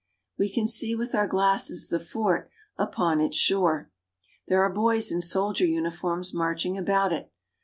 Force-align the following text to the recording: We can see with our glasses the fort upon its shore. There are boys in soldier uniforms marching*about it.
We 0.35 0.51
can 0.51 0.65
see 0.65 0.95
with 0.95 1.13
our 1.13 1.27
glasses 1.27 1.89
the 1.89 1.99
fort 1.99 2.49
upon 2.75 3.21
its 3.21 3.37
shore. 3.37 3.91
There 4.47 4.63
are 4.63 4.73
boys 4.73 5.11
in 5.11 5.21
soldier 5.21 5.67
uniforms 5.67 6.33
marching*about 6.33 7.13
it. 7.13 7.31